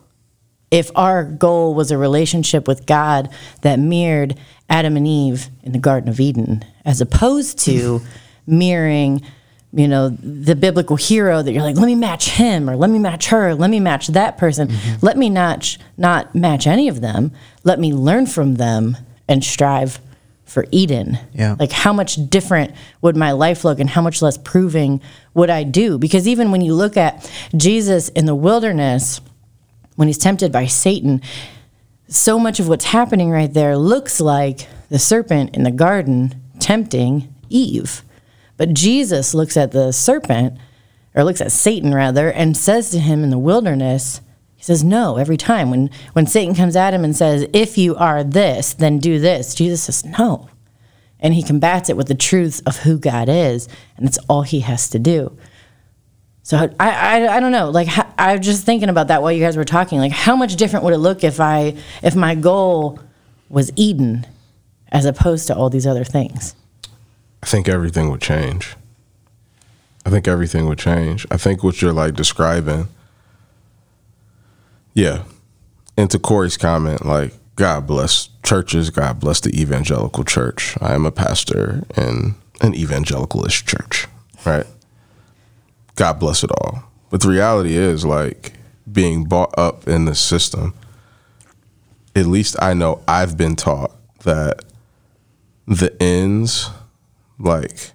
[0.70, 3.30] if our goal was a relationship with God
[3.62, 4.38] that mirrored
[4.70, 8.02] Adam and Eve in the Garden of Eden, as opposed to
[8.48, 9.22] mirroring,
[9.74, 13.00] you know, the biblical hero that you're like, let me match him or let me
[13.00, 14.68] match her, let me match that person.
[14.68, 15.06] Mm-hmm.
[15.06, 17.32] Let me not not match any of them.
[17.64, 18.96] Let me learn from them
[19.28, 20.00] and strive
[20.46, 21.18] for Eden.
[21.34, 21.56] Yeah.
[21.58, 25.02] Like how much different would my life look and how much less proving
[25.34, 25.98] would I do?
[25.98, 29.22] Because even when you look at Jesus in the wilderness,
[29.96, 31.22] when he's tempted by Satan,
[32.08, 37.34] so much of what's happening right there looks like the serpent in the garden tempting
[37.50, 38.04] Eve.
[38.58, 40.58] But Jesus looks at the serpent,
[41.16, 44.22] or looks at Satan rather, and says to him in the wilderness,
[44.56, 45.70] he says no every time.
[45.70, 49.56] When when Satan comes at him and says, If you are this, then do this,
[49.56, 50.50] Jesus says no.
[51.20, 54.62] And he combats it with the truth of who God is, and that's all he
[54.62, 55.38] has to do.
[56.44, 57.70] So I, I, I don't know.
[57.70, 60.00] Like ho- I was just thinking about that while you guys were talking.
[60.00, 63.00] Like how much different would it look if I if my goal
[63.50, 64.28] was Eden
[64.92, 66.56] as opposed to all these other things?
[67.44, 68.74] I think everything would change.
[70.06, 71.28] I think everything would change.
[71.30, 72.88] I think what you're like describing,
[74.94, 75.24] yeah.
[75.98, 80.78] And to Corey's comment, like, God bless churches, God bless the evangelical church.
[80.80, 84.08] I am a pastor in an evangelicalist church,
[84.46, 84.66] right?
[85.96, 86.86] God bless it all.
[87.10, 88.54] But the reality is, like,
[88.90, 90.74] being brought up in the system,
[92.16, 93.92] at least I know I've been taught
[94.24, 94.64] that
[95.68, 96.70] the ends
[97.44, 97.92] like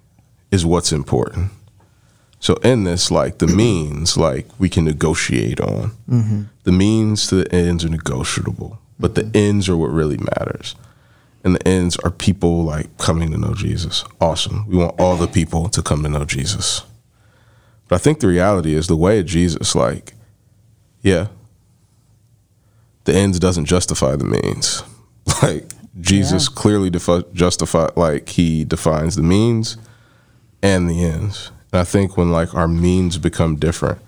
[0.50, 1.50] is what's important.
[2.40, 5.92] So in this, like the means, like we can negotiate on.
[6.08, 6.42] Mm-hmm.
[6.64, 9.37] The means to the ends are negotiable, but the mm-hmm.
[9.37, 10.74] ends are what really matters.
[11.44, 14.04] And the ends are people like coming to know Jesus.
[14.20, 14.66] Awesome.
[14.68, 16.82] We want all the people to come to know Jesus.
[17.87, 20.12] But I think the reality is the way of Jesus, like,
[21.00, 21.28] yeah,
[23.04, 24.82] the ends doesn't justify the means.
[25.42, 25.68] Like
[26.00, 29.76] Jesus clearly defi- justify, like he defines the means
[30.62, 31.50] and the ends.
[31.72, 34.00] And I think when like our means become different,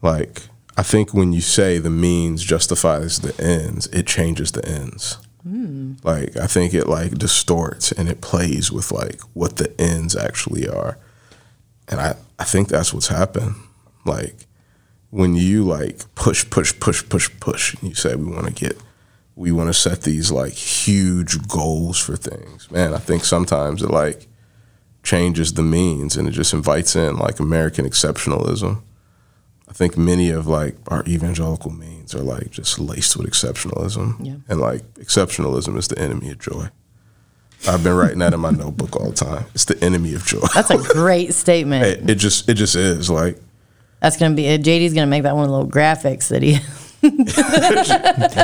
[0.00, 0.42] like
[0.76, 5.18] I think when you say the means justifies the ends, it changes the ends.
[5.42, 5.94] Hmm.
[6.02, 10.68] Like I think it like distorts and it plays with like what the ends actually
[10.68, 10.98] are.
[11.88, 13.54] And I, I think that's what's happened.
[14.04, 14.46] Like
[15.10, 18.78] when you like push, push, push, push, push, and you say we want to get,
[19.36, 22.70] we want to set these like huge goals for things.
[22.70, 24.26] Man, I think sometimes it like
[25.02, 28.82] changes the means and it just invites in like American exceptionalism.
[29.68, 34.24] I think many of like our evangelical means are like just laced with exceptionalism.
[34.24, 34.36] Yeah.
[34.48, 36.68] And like exceptionalism is the enemy of joy.
[37.66, 39.46] I've been writing that in my notebook all the time.
[39.54, 40.40] It's the enemy of joy.
[40.52, 41.84] That's a great statement.
[42.02, 43.38] It, it just it just is like
[44.00, 46.58] That's gonna be JD's gonna make that one little graphics that he.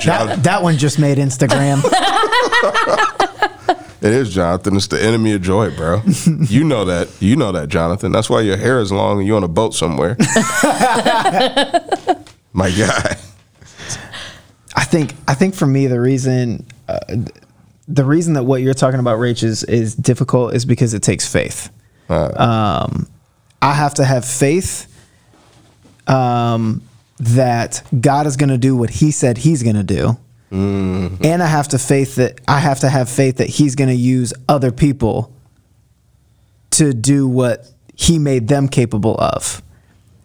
[0.09, 1.79] That, that one just made Instagram.
[4.01, 4.77] it is Jonathan.
[4.77, 6.03] It's the enemy of joy, bro.
[6.27, 7.09] you know that.
[7.21, 8.11] You know that, Jonathan.
[8.11, 10.17] That's why your hair is long and you're on a boat somewhere.
[12.53, 13.17] My guy.
[14.75, 16.99] I think I think for me the reason uh,
[17.87, 21.31] the reason that what you're talking about, Rach, is is difficult is because it takes
[21.31, 21.71] faith.
[22.09, 23.07] Um,
[23.61, 24.89] I have to have faith
[26.09, 26.83] um,
[27.21, 30.17] that God is going to do what He said He's going to do,
[30.51, 31.25] mm.
[31.25, 33.97] and I have to faith that I have to have faith that He's going to
[33.97, 35.33] use other people
[36.73, 39.63] to do what He made them capable of.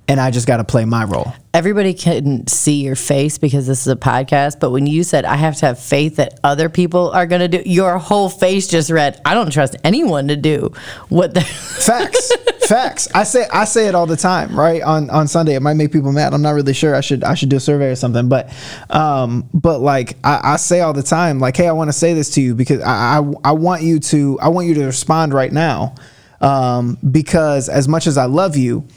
[0.08, 1.34] and I just got to play my role.
[1.54, 5.36] Everybody can see your face because this is a podcast, but when you said I
[5.38, 8.90] have to have faith that other people are going to do, your whole face just
[8.92, 10.74] read, I don't trust anyone to do
[11.10, 12.32] what the Facts,
[12.68, 13.08] facts.
[13.14, 14.82] I say I say it all the time, right?
[14.82, 16.34] On on Sunday, it might make people mad.
[16.34, 16.96] I'm not really sure.
[16.96, 18.52] I should I should do a survey or something, but
[18.90, 22.14] um, but like I, I say all the time, like, hey, I want to say
[22.14, 25.34] this to you because I, I I want you to I want you to respond
[25.34, 25.96] right now,
[26.42, 28.88] um, because as much as I love you,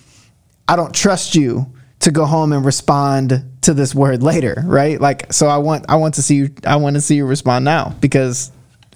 [0.69, 5.01] I don't trust you to go home and respond to this word later, right?
[5.01, 7.65] Like, so I want I want to see you I want to see you respond
[7.65, 8.53] now because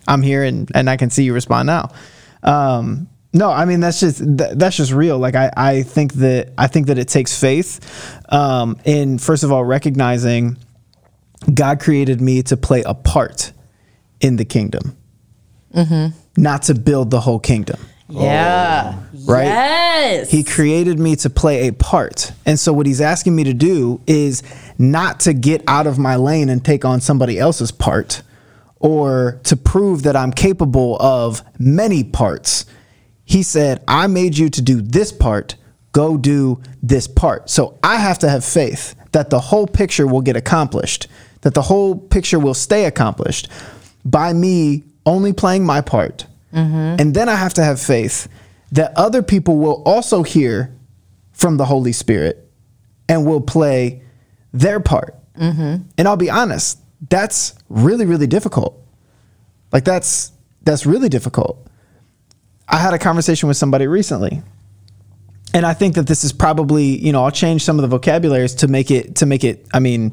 [0.06, 1.90] I'm here and and I can see you respond now.
[2.42, 5.18] Um, no, I mean that's just th- that's just real.
[5.18, 7.80] Like I I think that I think that it takes faith
[8.32, 10.56] um, in first of all recognizing
[11.52, 13.52] God created me to play a part
[14.20, 14.96] in the kingdom,
[16.36, 18.98] not to build the whole kingdom Yeah.
[19.24, 19.44] right?
[19.44, 20.30] Yes.
[20.30, 22.32] He created me to play a part.
[22.44, 24.42] And so what he's asking me to do is
[24.78, 28.22] not to get out of my lane and take on somebody else's part
[28.80, 32.66] or to prove that I'm capable of many parts.
[33.30, 35.54] He said, I made you to do this part.
[35.92, 37.48] Go do this part.
[37.48, 41.06] So I have to have faith that the whole picture will get accomplished,
[41.42, 43.48] that the whole picture will stay accomplished
[44.04, 46.26] by me only playing my part.
[46.52, 46.96] Mm-hmm.
[47.00, 48.26] And then I have to have faith
[48.72, 50.74] that other people will also hear
[51.32, 52.50] from the Holy Spirit
[53.08, 54.02] and will play
[54.52, 55.14] their part.
[55.38, 55.84] Mm-hmm.
[55.96, 58.76] And I'll be honest, that's really, really difficult.
[59.70, 61.69] Like that's that's really difficult.
[62.70, 64.42] I had a conversation with somebody recently.
[65.52, 68.54] And I think that this is probably, you know, I'll change some of the vocabularies
[68.56, 70.12] to make it to make it, I mean,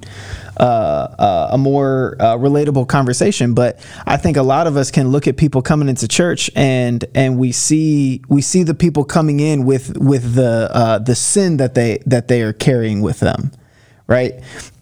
[0.59, 3.53] uh, uh, a more uh, relatable conversation.
[3.53, 7.05] But I think a lot of us can look at people coming into church and
[7.13, 11.57] and we see we see the people coming in with with the uh, the sin
[11.57, 13.51] that they that they are carrying with them,
[14.07, 14.41] right?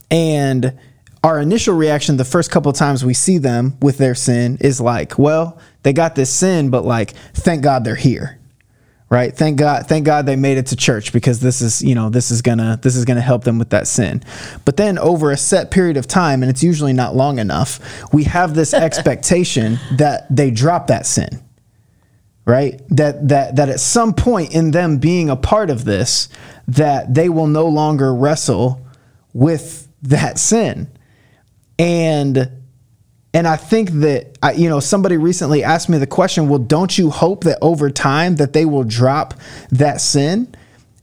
[0.10, 0.80] And
[1.26, 4.80] our initial reaction the first couple of times we see them with their sin is
[4.80, 8.40] like, well, they got this sin, but like, thank God they're here
[9.08, 9.38] right?
[9.38, 12.32] Thank god thank god they made it to church because this is you know this
[12.32, 14.24] is gonna this is gonna help them with that sin.
[14.66, 17.80] But then over a set period of time and it's usually not long enough
[18.12, 21.42] we have this expectation that they drop that sin
[22.46, 22.82] right?
[22.90, 26.28] That that that at some point in them being a part of this
[26.68, 28.82] that they will no longer wrestle
[29.34, 30.90] with that sin
[31.78, 32.52] and
[33.34, 36.98] and I think that I, you know somebody recently asked me the question, well, don't
[36.98, 39.34] you hope that over time that they will drop
[39.72, 40.56] that sin?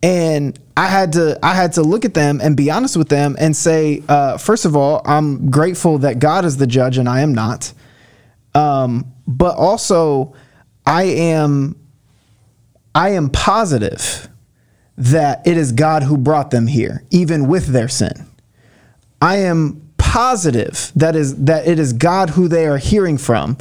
[0.02, 3.37] And I had to I had to look at them and be honest with them
[3.38, 7.20] and say, uh, first of all, I'm grateful that God is the judge and I
[7.20, 7.72] am not.
[8.54, 10.35] Um, but also,
[10.87, 11.76] I am
[12.94, 14.28] I am positive
[14.96, 18.26] that it is God who brought them here, even with their sin.
[19.20, 23.57] I am positive that is that it is God who they are hearing from,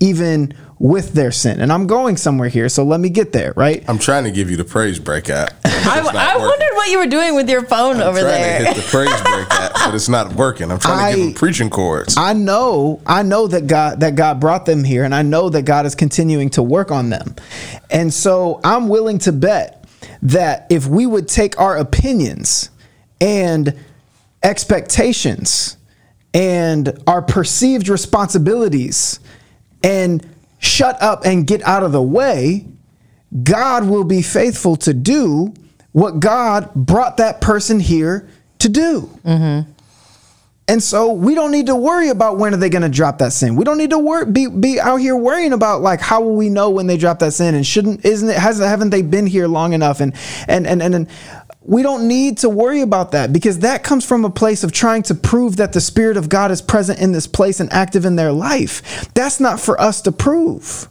[0.00, 1.60] even with their sin.
[1.60, 3.84] And I'm going somewhere here, so let me get there, right?
[3.88, 5.52] I'm trying to give you the praise break app.
[5.64, 8.58] I, I wondered what you were doing with your phone I'm over trying there.
[8.58, 10.72] to hit the praise break app, but it's not working.
[10.72, 12.16] I'm trying to give I- them preaching chords.
[12.18, 15.62] I know, I know that God that God brought them here, and I know that
[15.62, 17.36] God is continuing to work on them.
[17.92, 19.84] And so I'm willing to bet
[20.22, 22.70] that if we would take our opinions
[23.20, 23.78] and
[24.42, 25.76] expectations
[26.34, 29.20] and our perceived responsibilities
[29.82, 30.26] and
[30.58, 32.66] shut up and get out of the way,
[33.42, 35.52] God will be faithful to do
[35.92, 38.28] what God brought that person here
[38.60, 39.10] to do.
[39.24, 39.70] Mm-hmm.
[40.68, 43.32] And so we don't need to worry about when are they going to drop that
[43.32, 43.56] sin.
[43.56, 46.48] We don't need to worry, be be out here worrying about like how will we
[46.48, 49.48] know when they drop that sin and shouldn't isn't it hasn't haven't they been here
[49.48, 50.14] long enough and
[50.46, 51.08] and and and, and
[51.64, 55.02] we don't need to worry about that because that comes from a place of trying
[55.04, 58.16] to prove that the spirit of God is present in this place and active in
[58.16, 59.08] their life.
[59.14, 60.88] That's not for us to prove.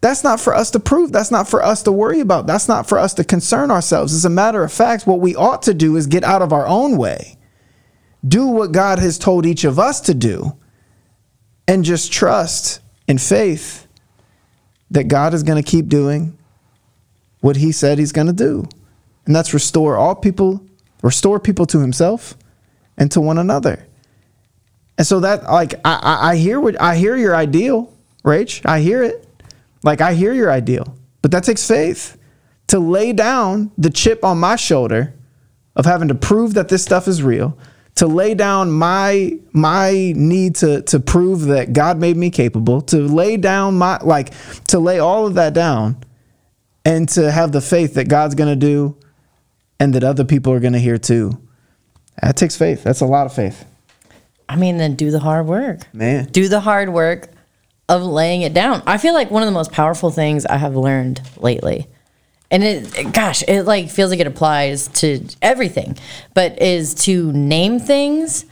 [0.00, 1.12] That's not for us to prove.
[1.12, 2.46] That's not for us to worry about.
[2.46, 4.14] That's not for us to concern ourselves.
[4.14, 6.66] As a matter of fact, what we ought to do is get out of our
[6.66, 7.36] own way
[8.26, 10.56] do what God has told each of us to do
[11.66, 13.86] and just trust in faith
[14.90, 16.36] that God is going to keep doing
[17.40, 18.68] what he said he's going to do.
[19.30, 20.60] And that's restore all people,
[21.04, 22.34] restore people to himself
[22.98, 23.86] and to one another.
[24.98, 28.66] And so that like I, I, hear what I hear your ideal, Rach.
[28.66, 29.24] I hear it.
[29.84, 30.96] Like I hear your ideal.
[31.22, 32.18] But that takes faith
[32.66, 35.14] to lay down the chip on my shoulder
[35.76, 37.56] of having to prove that this stuff is real,
[37.94, 43.06] to lay down my my need to to prove that God made me capable, to
[43.06, 44.32] lay down my like
[44.66, 45.98] to lay all of that down
[46.84, 48.96] and to have the faith that God's going to do
[49.80, 51.32] and that other people are going to hear too.
[52.22, 52.84] That takes faith.
[52.84, 53.64] That's a lot of faith.
[54.48, 55.92] I mean, then do the hard work.
[55.92, 56.26] Man.
[56.26, 57.30] Do the hard work
[57.88, 58.82] of laying it down.
[58.86, 61.88] I feel like one of the most powerful things I have learned lately,
[62.50, 65.96] and it, gosh, it like feels like it applies to everything,
[66.34, 68.44] but is to name things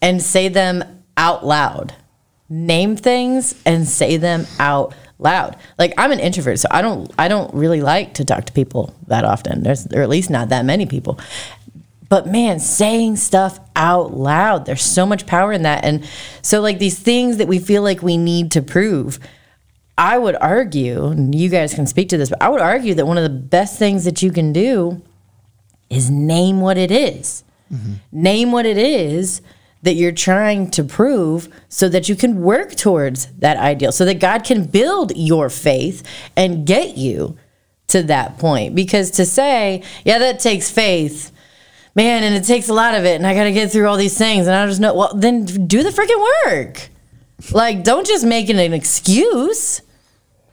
[0.00, 0.84] and say them
[1.16, 1.94] out loud.
[2.48, 5.56] Name things and say them out loud.
[5.78, 8.94] Like I'm an introvert, so I don't I don't really like to talk to people
[9.06, 9.62] that often.
[9.62, 11.18] There's or at least not that many people.
[12.08, 15.84] But man, saying stuff out loud, there's so much power in that.
[15.84, 16.04] And
[16.42, 19.20] so like these things that we feel like we need to prove,
[19.96, 23.06] I would argue, and you guys can speak to this, but I would argue that
[23.06, 25.00] one of the best things that you can do
[25.88, 27.44] is name what it is.
[27.72, 27.92] Mm-hmm.
[28.10, 29.40] Name what it is
[29.82, 34.20] that you're trying to prove so that you can work towards that ideal, so that
[34.20, 36.02] God can build your faith
[36.36, 37.38] and get you
[37.88, 38.74] to that point.
[38.74, 41.32] Because to say, yeah, that takes faith,
[41.94, 43.96] man, and it takes a lot of it, and I got to get through all
[43.96, 46.88] these things, and I just know, well, then do the freaking work.
[47.52, 49.80] Like, don't just make it an excuse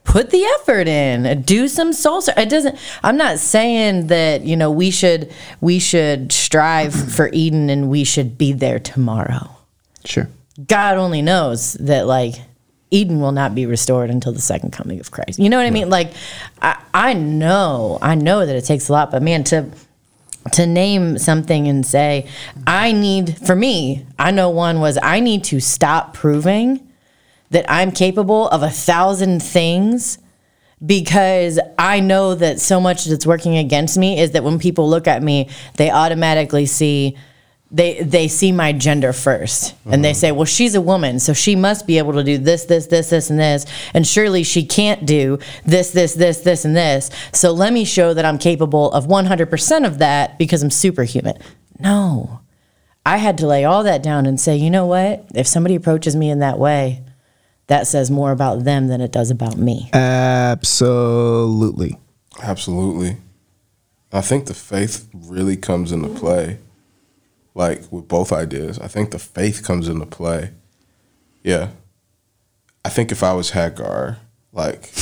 [0.07, 4.41] put the effort in uh, do some soul ser- it doesn't i'm not saying that
[4.41, 9.51] you know we should we should strive for eden and we should be there tomorrow.
[10.05, 10.29] Sure.
[10.65, 12.35] god only knows that like
[12.89, 15.39] eden will not be restored until the second coming of christ.
[15.39, 15.89] You know what i mean?
[15.89, 16.13] Like
[16.61, 19.69] I, I know i know that it takes a lot but man to
[20.53, 22.25] to name something and say
[22.65, 26.86] i need for me i know one was i need to stop proving
[27.49, 30.17] that I'm capable of a thousand things
[30.85, 35.07] because I know that so much that's working against me is that when people look
[35.07, 37.17] at me, they automatically see
[37.69, 40.17] they they see my gender 1st and they mm-hmm.
[40.17, 43.09] say, "Well, she's a woman, so she must be able to do this this this
[43.09, 47.09] this and this, and surely she can't do this this this this and this.
[47.33, 51.37] So let me show that I'm capable of 100% of that because I'm superhuman."
[51.79, 52.39] No.
[53.05, 55.25] I had to lay all that down and say, "You know what?
[55.35, 57.03] If somebody approaches me in that way,
[57.67, 59.89] that says more about them than it does about me.
[59.93, 61.97] Absolutely.
[62.41, 63.17] Absolutely.
[64.11, 66.59] I think the faith really comes into play,
[67.53, 68.79] like with both ideas.
[68.79, 70.51] I think the faith comes into play.
[71.43, 71.69] Yeah.
[72.85, 74.19] I think if I was Hagar,
[74.53, 74.93] like,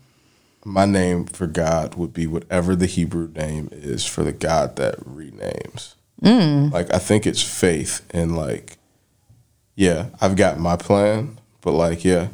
[0.64, 5.00] my name for God would be whatever the Hebrew name is for the God that
[5.00, 5.94] renames.
[6.22, 6.70] Mm.
[6.70, 8.76] Like, I think it's faith and, like,
[9.74, 12.28] yeah, I've got my plan, but, like, yeah,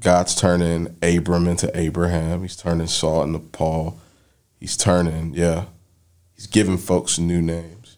[0.00, 2.42] God's turning Abram into Abraham.
[2.42, 3.98] He's turning Saul into Paul.
[4.60, 5.66] He's turning, yeah,
[6.34, 7.96] he's giving folks new names.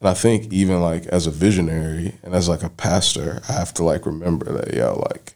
[0.00, 3.72] And I think even like as a visionary and as like a pastor, I have
[3.74, 5.34] to like remember that, yo, like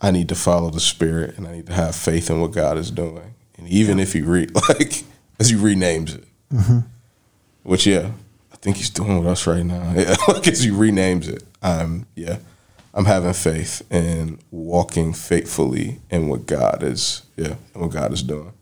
[0.00, 2.78] I need to follow the spirit and I need to have faith in what God
[2.78, 3.34] is doing.
[3.56, 5.04] And even if he re like
[5.38, 6.24] as he renames it.
[6.52, 6.78] Mm-hmm.
[7.62, 8.10] Which yeah,
[8.52, 9.92] I think he's doing with us right now.
[9.96, 11.44] Yeah, like as he renames it.
[11.62, 12.38] I'm yeah.
[12.92, 18.52] I'm having faith and walking faithfully in what God is, yeah, what God is doing.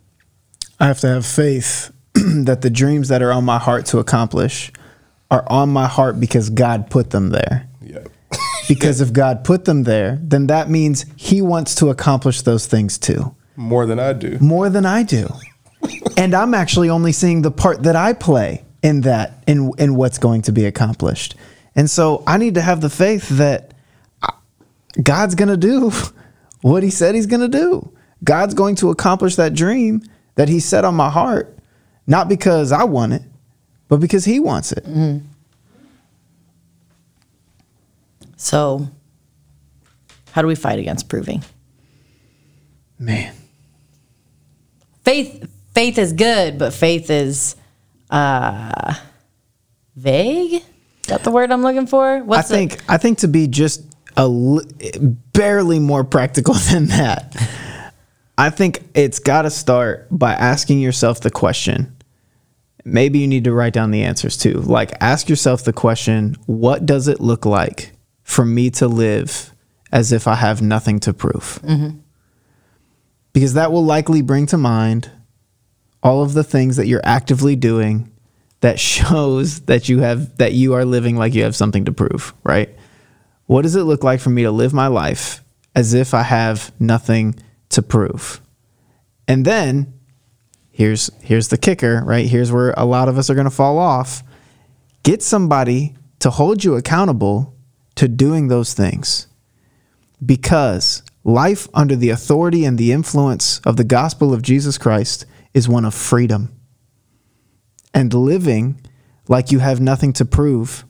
[0.78, 4.70] I have to have faith that the dreams that are on my heart to accomplish
[5.30, 7.68] are on my heart because God put them there.
[7.82, 8.04] Yeah.
[8.68, 12.98] Because if God put them there, then that means He wants to accomplish those things
[12.98, 14.38] too, More than I do.
[14.40, 15.26] more than I do.
[16.18, 20.18] and I'm actually only seeing the part that I play in that, in, in what's
[20.18, 21.34] going to be accomplished.
[21.74, 23.72] And so I need to have the faith that
[25.02, 25.92] God's going to do
[26.62, 27.92] what He said He's going to do.
[28.24, 30.02] God's going to accomplish that dream
[30.34, 31.56] that He set on my heart,
[32.06, 33.22] not because I want it,
[33.88, 34.84] but because He wants it.
[38.36, 38.88] So,
[40.32, 41.42] how do we fight against proving?
[42.98, 43.34] Man.
[45.04, 47.56] Faith faith is good, but faith is
[48.10, 48.94] uh
[49.96, 50.54] vague?
[50.54, 50.62] Is
[51.06, 52.16] that the word I'm looking for?
[52.16, 53.82] I What's the- think I think to be just
[55.32, 57.36] barely more practical than that.
[58.36, 61.96] I think it's got to start by asking yourself the question.
[62.84, 64.54] Maybe you need to write down the answers too.
[64.54, 67.92] Like ask yourself the question, what does it look like
[68.22, 69.52] for me to live
[69.92, 71.60] as if I have nothing to prove?
[71.62, 71.98] Mm-hmm.
[73.32, 75.10] Because that will likely bring to mind
[76.02, 78.10] all of the things that you're actively doing
[78.60, 82.34] that shows that you have that you are living like you have something to prove,
[82.44, 82.70] right?
[83.48, 85.42] What does it look like for me to live my life
[85.74, 87.34] as if I have nothing
[87.70, 88.42] to prove?
[89.26, 89.94] And then
[90.70, 92.26] here's here's the kicker, right?
[92.26, 94.22] Here's where a lot of us are going to fall off.
[95.02, 97.56] Get somebody to hold you accountable
[97.94, 99.28] to doing those things.
[100.24, 105.24] Because life under the authority and the influence of the gospel of Jesus Christ
[105.54, 106.52] is one of freedom.
[107.94, 108.78] And living
[109.26, 110.84] like you have nothing to prove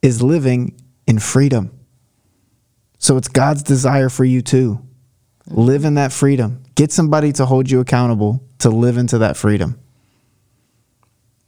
[0.00, 1.70] is living in freedom.
[2.98, 4.80] So it's God's desire for you too.
[5.46, 6.62] Live in that freedom.
[6.74, 9.78] Get somebody to hold you accountable to live into that freedom.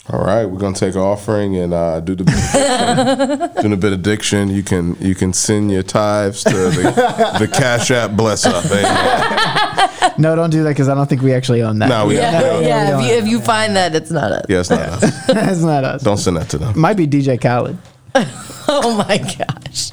[0.08, 3.54] All right, we're gonna take an offering and uh, do the benediction.
[3.62, 4.48] doing a benediction.
[4.50, 8.12] You can you can send your tithes to the, the Cash App.
[8.12, 8.64] Bless up.
[8.66, 10.12] Amen.
[10.18, 11.88] No, don't do that because I don't think we actually own that.
[11.88, 13.00] No, we Yeah, no, yeah.
[13.00, 14.46] If you, if you find that, it's not us.
[14.48, 15.26] Yeah, it's not us.
[15.26, 16.02] That's not us.
[16.02, 16.78] Don't send that to them.
[16.78, 17.76] Might be DJ Khaled.
[18.68, 19.92] Oh my gosh.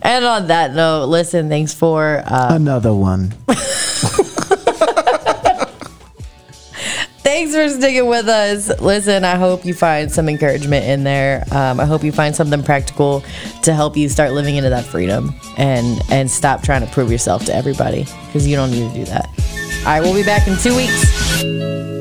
[0.00, 3.28] And on that note, listen, thanks for uh, Another one.
[7.18, 8.80] thanks for sticking with us.
[8.80, 11.44] Listen, I hope you find some encouragement in there.
[11.52, 13.22] Um, I hope you find something practical
[13.62, 17.44] to help you start living into that freedom and and stop trying to prove yourself
[17.44, 19.28] to everybody because you don't need to do that.
[19.80, 21.97] All right, we'll be back in two weeks.